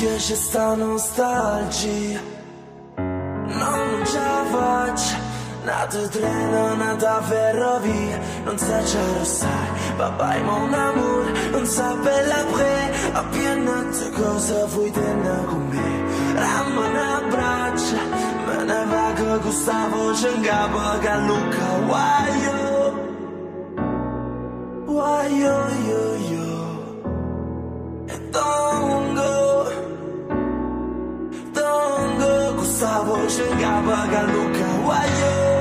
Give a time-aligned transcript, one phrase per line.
[0.00, 2.20] non faccio Rinda all'occhio c'è sta nostalgia
[2.96, 5.22] Non ce la faccio
[5.64, 11.94] Nato treno, nata ferrovia Non sa già lo sai Papà è mon amore Non sa
[11.94, 13.82] bella pre Appena
[14.12, 16.02] cosa vuoi tenere con me
[16.34, 17.96] Ramma un abbraccio
[18.46, 22.92] Me ne va che questa voce in capo Che Luca guaio
[24.84, 26.52] Guaio io io
[28.06, 29.03] E don't
[32.74, 35.53] sabor chegava a Galuca, uaiô.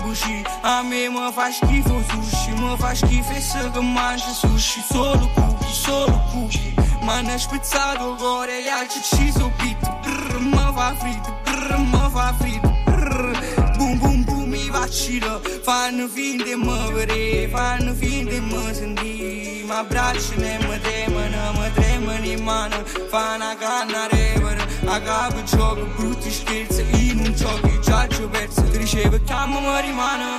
[0.00, 6.18] bushi Ame faz faci chiful sushi Mă faci chife să gămașă sushi Solo cuchi, solo
[6.30, 6.74] cuchi
[7.06, 9.80] Mă-n șpițat o gore Ia ce și zopit.
[10.02, 13.36] Brr, mă va frit Brr, mă va frito Brr,
[13.76, 15.40] bum bum bum mi vacilă.
[15.62, 19.21] Fan vinde mă vre Fan vinde mă zândit
[19.66, 22.78] Mă abbracciano e mă tremano Mă tremano in mano
[23.10, 24.58] Fanno a canna rever
[24.94, 29.14] A capo gioco brutti scherzi In un gioco io già ci ho perso Ti ricevo
[29.14, 30.30] e chiamo ma rimane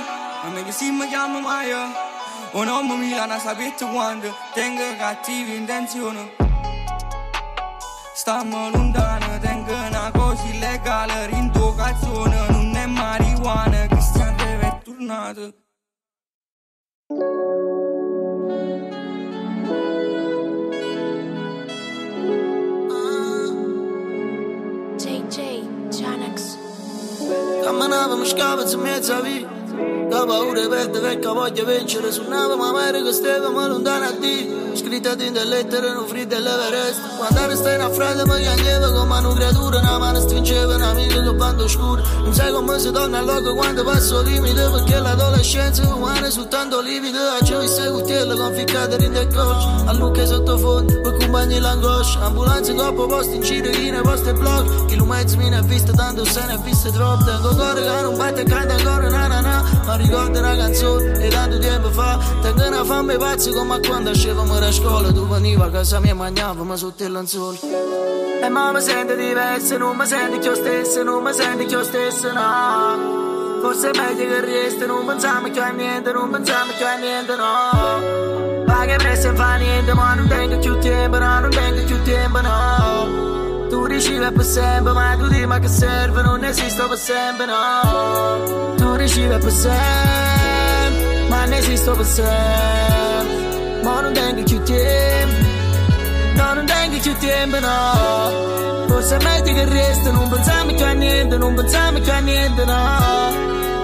[0.42, 1.82] Ma meglio sì mi chiamo Maia.
[2.52, 6.24] Un uomo Milano sapete quando Tengo cattive intenzioni
[8.14, 15.62] Stiamo lontano, tengo una cosa illegale Rintocazione, non è marijuana Cristian deve è tornato
[17.08, 17.73] JJ,
[27.94, 29.53] me, aber mich gab es mir.
[30.24, 35.32] Paura di perdere, che voglio vincere Suonava ma America, stava lontano a Dio Scritta in
[35.32, 40.20] lettere, non fredde all'Everest Quando stai in affronta mi piangeva come una creatura Una mano
[40.20, 44.20] stringeva, una amica con bando scuro Non sai come si torna al loco quando passo
[44.20, 49.28] il limite Perché l'adolescenza umana è soltanto limite A ciò sei cutiello conficcate in del
[49.32, 54.28] coach A Luca sottofondo, per compagni l'angoscia Ambulanze coppo posti in giro, chi ne posti
[54.28, 57.24] e blog Chi lo mezzo mi ne ha visto tanto se ne ha visto troppo
[57.24, 59.82] Tengo cuore che non batte e canta ancora na na na.
[59.86, 62.18] Ma ricordo canzone e tanto tempo fa.
[62.42, 65.12] Tengo una fame pazza come quando scendevamo da scuola.
[65.12, 67.58] Tu venivi a casa mia e mangiavamo sotto il lenzuolo.
[68.42, 72.32] E ma mi sento diverso, non mi sento più stesso Non mi sento più stesso,
[72.32, 73.60] no.
[73.62, 77.36] Forse è meglio che resti, non pensiamo più a niente, non pensiamo più a niente,
[77.36, 78.22] no.
[78.84, 82.40] Che presto non fa niente, ma non tengo più tempo, no, non tengo più tempo,
[82.42, 83.66] no.
[83.70, 88.83] Tu dici che per sempre, ma tu dimmi che serve, non esisto per sempre, no
[89.04, 93.82] Che per sempre, ma non esisto per sempre.
[93.82, 95.34] Ma non tengo più tempo
[96.34, 98.86] No, non tengo più tempo, no.
[98.88, 102.64] Forse è meglio che resti, non pensiamo più a niente, non pensiamo più a niente,
[102.64, 103.32] no.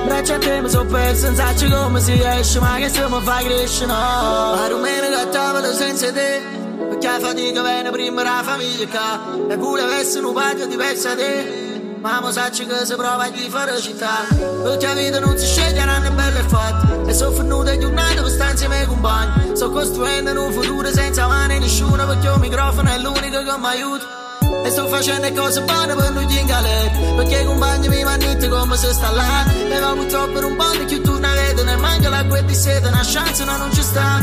[0.07, 3.21] Braccia a te mi so perso, non so come si esce, ma che se mi
[3.23, 4.57] fa crescere, no.
[4.57, 6.43] Ma che a tavola senza te
[6.89, 11.70] Perché la fatica viene prima la famiglia E pure avesse un patio diverso da te
[12.01, 14.25] Mamma sa che si prova fare città
[14.63, 18.15] Perché la vita non si sceglie, non è bella e fatta E sono venuta giornate
[18.23, 22.89] per stare insieme ai compagni Sto costruendo un futuro senza mani nessuno Perché il microfono
[22.89, 24.19] è l'unico che mi aiuta.
[24.65, 26.91] E sto facendo cose buone per non in galera.
[27.17, 30.71] Perché i compagni mi mannite come se sta là E ma purtroppo per un po'
[30.87, 33.83] che tu ne vedi Ne manca la quel di sete, una chance no, non ci
[33.83, 34.21] sta.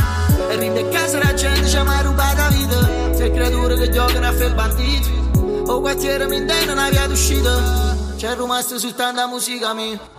[0.49, 3.15] E rinde a casa la gente ci ha mai rubato la vita.
[3.15, 5.36] Se creature che giocano a fare banditi
[5.69, 7.95] O quartiere mi intende una via d'uscita.
[8.15, 10.16] C'è rimasto soltanto la musica mia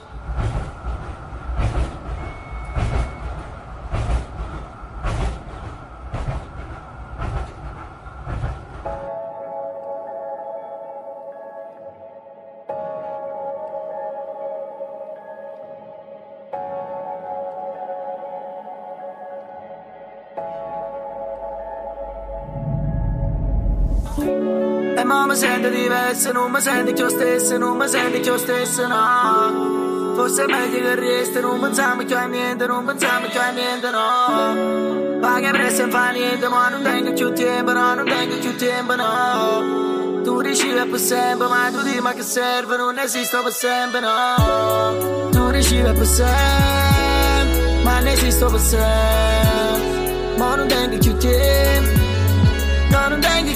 [25.08, 30.14] ma mi sento diverso, non mi sento più stesso, non mi sento più stesso, no
[30.14, 33.90] Forse è meglio che resti, non pensiamo più a niente, non pensiamo più a niente,
[33.90, 35.08] no
[35.40, 38.94] che presto non fa niente, ma non tengo più tempo, no, non tengo più tempo,
[38.96, 45.28] no Tu che per sempre, ma tu dimmi che serve, non esisto per sempre, no.
[45.30, 50.36] Tu che per sempre, ma non esisto per sempre.
[50.36, 51.97] Ma non tengo più tempo,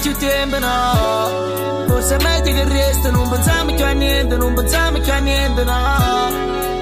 [0.03, 1.85] più tempo, no.
[1.87, 5.63] Forse è meglio che resta, non pensiamo più a niente, non pensiamo più a niente,
[5.63, 6.31] no.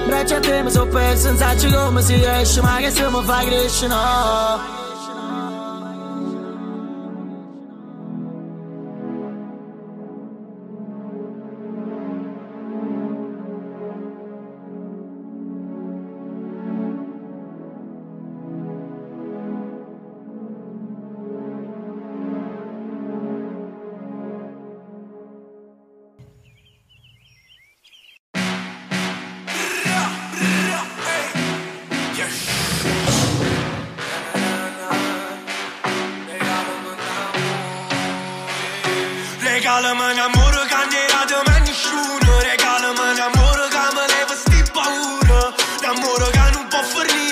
[0.07, 3.23] Braccia a te mi sono perso, non so come si esce, ma che se mi
[3.23, 4.90] fa crescere, no.
[39.81, 45.41] Regală-mă neamură ca nerată mea niciună Regală-mă neamură ca mă le văsti paură
[45.83, 47.29] Neamură ca nu pot fărni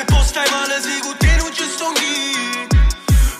[0.00, 2.62] E poți stai male se con te non nu ce s-o mamma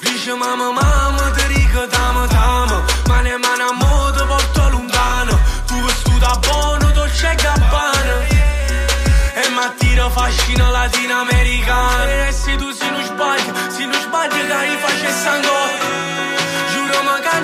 [0.03, 2.79] Grijă mamă, mamă, tărică, damă, damă
[3.09, 3.33] Mane,
[3.69, 5.37] a modo porto lontano
[5.69, 8.17] Tu văstuta bonă, dolce gabbana
[9.41, 14.55] E mi mattina fascina latinoamericana E se tu si non sbagli, si non sbagli che
[14.59, 15.88] hai face sangue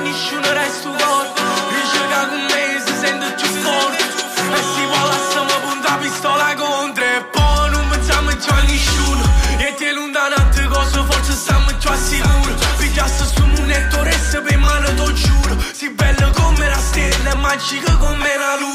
[0.05, 1.43] ma nessuno resta corto
[1.73, 7.05] Dice che con me si sente più forte E si vuole lasciamo punta pistola contro
[7.05, 9.25] E poi non pensiamo già a nessuno
[9.59, 14.59] E te lontanate cose forse stiamo più al sicuro Pigliasse su un netto resta per
[14.59, 18.74] mano te giuro Si bella come la stella e magica come la luna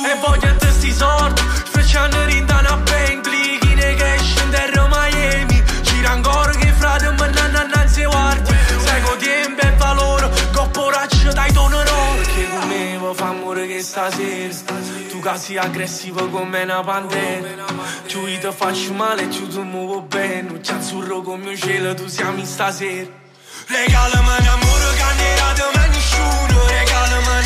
[15.29, 17.65] Tu che sei aggressivo come una pantera
[18.07, 21.93] Tu ti faccio male e tu ti muovo bene Non c'è azzurro come un cielo
[21.93, 23.07] tu siamo stasera
[23.67, 27.39] Regalami un amore che non era da me nessuno Regalami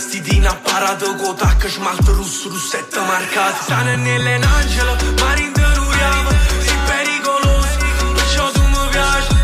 [0.00, 6.30] provocante, vestitini a parata Con tacca, smalto rosso, rossetta marcata Stanno nell'angelo, mari interuriamo
[6.60, 7.78] Si pericoloso,
[8.14, 9.34] perciò tu mi piaci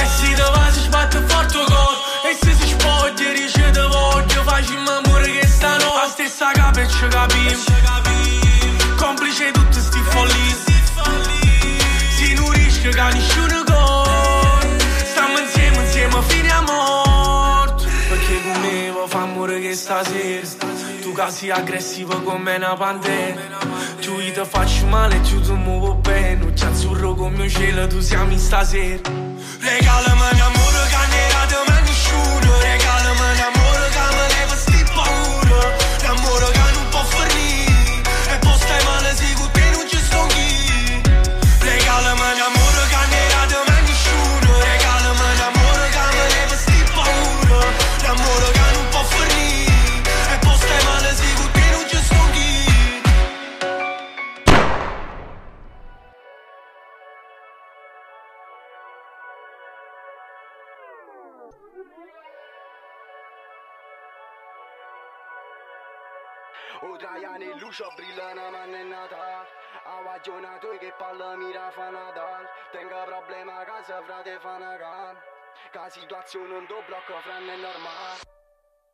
[0.00, 1.96] E si te va, si sbatte forte cor
[2.30, 6.88] E se si spoglia, dice te voglio Facciamo amore che stanotte La stessa capa e
[6.88, 7.58] ci capim
[8.96, 10.56] Complice tutte sti follie
[12.16, 13.41] Si non rischia che
[19.42, 20.46] amore che stasera.
[21.00, 23.40] Tu che sei aggressivo come una pantera.
[24.00, 26.52] Tu io ti faccio male tu ti muovo bene.
[26.52, 29.00] C'è azzurro come un cielo, tu siamo stasera.
[29.60, 32.60] Regalami un amore che non era da me nessuno
[70.22, 75.16] A guagionato che palla mira fa Nadal Tengo problema a casa frate fa una can
[75.72, 78.22] Ca situazione non do blocco franno è normale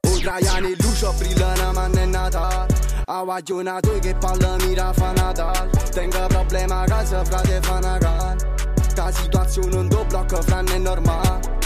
[0.08, 2.66] O Traiani luce brilla una mannennata
[3.04, 8.36] A guagionato che palla mira fa Nadal Tengo problema a casa frate fa una can
[8.94, 11.58] Ca situazione non do blocco franno è normale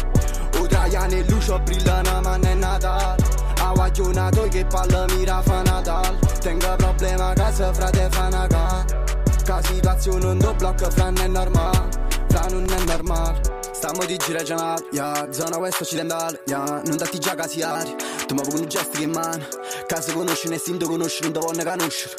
[0.59, 3.14] O Traiani luce brilla una mannennata
[3.59, 9.01] A guagionato che palla mira fa Nadal Tengo problema a casa frate fa una can
[9.44, 11.88] Ca situațiul un do blocco, fran nu e normal
[12.28, 13.40] Fra nu e normal.
[13.72, 17.94] Stiamo di gira già, ya zona west occidentale, ya non dati già casi ari,
[18.26, 19.44] tu mi con gesti che man,
[19.88, 22.14] caso conosci, ne sinto conosci, non dovonne conoscere.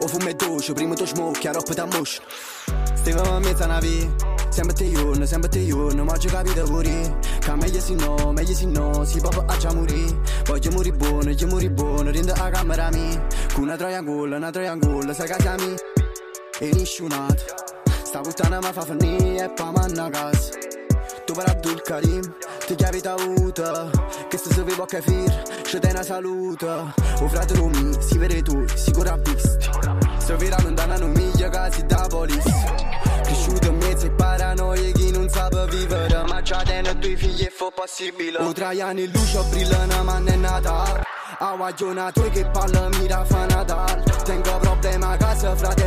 [0.00, 2.22] O fumo e dolce, prima tu smocchi, a roppa da moscia.
[2.94, 4.10] Stiamo in mezzo a una via,
[4.48, 8.52] Sempre te giorno, sempre te giorno, ma ci capito pure Che meglio se no, meglio
[8.52, 12.50] se no, si proprio a già morì Voglio morire buono, io morire buono, rindo a
[12.50, 13.26] camera mia.
[13.54, 15.76] Con una troia in gola, una troia in gola, sai casa mia
[16.62, 17.42] E nisciunato
[18.04, 20.50] Sta puttana mi fa finire e pa manna casa
[21.24, 22.34] Tu per Abdul Karim
[22.66, 23.88] Ti chiavi avuta
[24.28, 28.42] Che se se vivo a kefir C'è te una salute O fratello mio, si vede
[28.42, 29.70] tu, sicuro ha visto
[30.18, 32.74] Se vira lontana non miglia casi da polizia
[33.22, 37.50] Cresciuto in mezzo ai paranoie chi non sa vivere Ma già tenne due figli e
[37.50, 41.08] fu possibile O tra gli anni luce brillano ma non è Natale
[41.42, 45.79] a guagliona tu che parla mira fa Natale Tengo problema a casa frate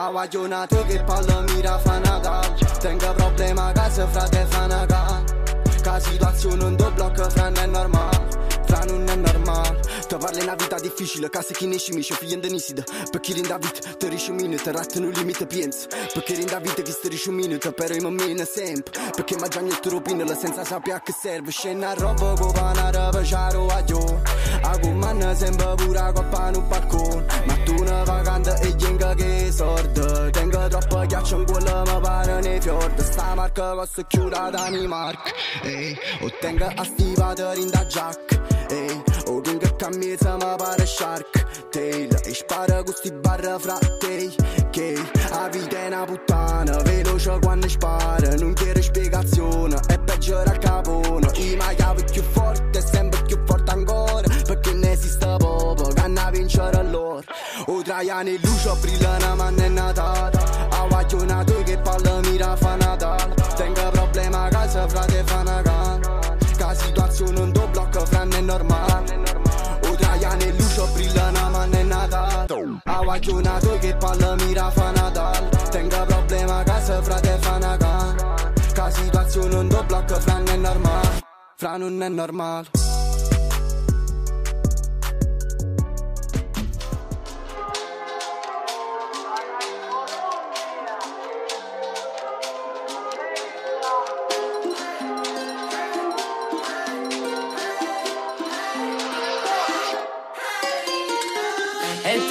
[0.00, 4.64] Natale a guagliona tu che parla mira fa Natale Tengo problema a casa frate fa
[4.64, 5.24] una can
[5.82, 8.28] Ca situazione non do blocco fra non è normale
[8.66, 9.16] Fra non è
[10.10, 13.76] Stavarle na vita difficile, dificilă Ca să chinești mi și fie nisidă Pe chirin David,
[13.98, 15.76] tărișu mine Tărat nu limită piens
[16.14, 20.34] Pe chirin David, că stărișu mine Tăperoi mă mine semp Pe chema geanul turopină La
[20.34, 24.20] senza așa pia că servă Scena robă, gobana răbă, jaru, adio
[24.62, 30.30] Acum ană se îmbăbura copa nu balcon Ma tu ne vacantă e gengă che sordă
[30.32, 34.50] Gengă tropă gheață în gulă mă bară ne fior De sta marcă vă să chiura
[34.50, 35.22] da ni marc
[35.64, 38.20] Ei, o tengă astivată rinda jack.
[38.70, 44.32] Ei, o che cammina mi pare shark Tail, e spara con sti barra fra te
[44.70, 44.94] Che
[45.30, 51.30] a vita è una puttana Veloce quando spara, non chiede spiegazione È peggio al capone
[51.36, 56.30] I ma chiave più forte, sempre più forte ancora Perché ne esiste proprio, che hanno
[56.32, 57.22] vincere loro
[57.66, 60.38] O tra gli anni luce brillano ma non è Natale
[60.70, 60.86] A
[73.10, 77.76] A guagliona tu che parla mira fa Natale Tengo problema a casa frate fa una
[77.76, 78.14] can
[78.72, 81.20] Ca situazione non do blocco fra non è normale
[81.56, 82.08] Fra non è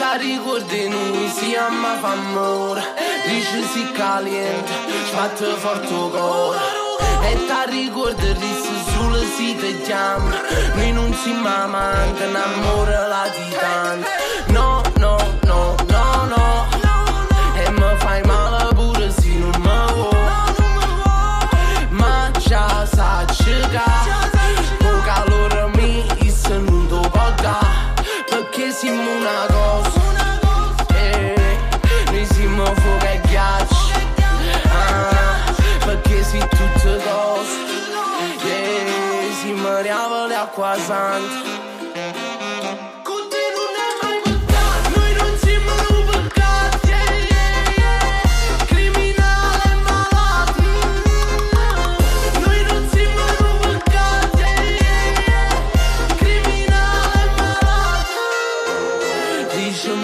[0.10, 2.82] normale E ta ricordi noi siamo fa amore
[3.28, 4.72] Dici si caliente,
[5.10, 6.58] sbatte forte il cuore
[7.24, 10.36] E ta ricordi risi sulle site chiama
[10.74, 14.19] Noi non si manca, innamora la titana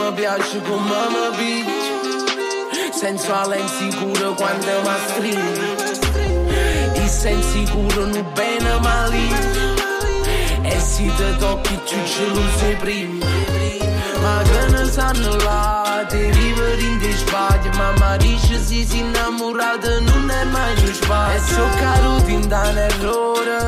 [0.05, 5.93] mi piace come mi picchia Sensuale e insicuro quando mi stringe
[6.93, 9.84] E sei insicuro non bene ma lì
[10.87, 13.11] Decidă topiciul și nu se prim
[14.23, 21.37] Magana s-a anulat Derivă din deșbate Mama rișă zis inamorată Nu ne mai nu-și bate
[21.57, 23.61] E o caro din dan eroră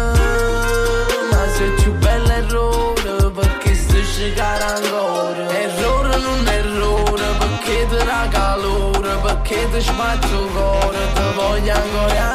[1.31, 7.99] Ma să ciu bella eroră Perché se chegar gara ancora Eroră nu errore, Perché te
[8.09, 10.39] dá caloră Perché te sbatto
[10.85, 12.26] ora Te voglio ancora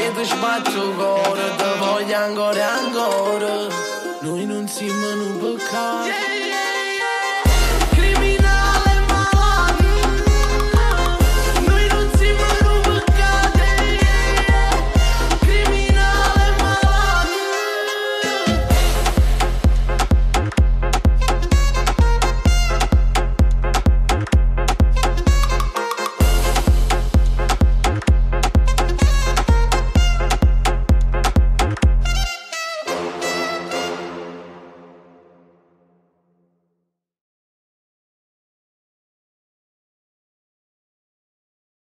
[0.00, 3.68] Kiedyś The boy to wojan gorę, gorę.
[4.22, 6.06] No i nun cimanu boka.
[6.06, 6.69] Yeah, yeah.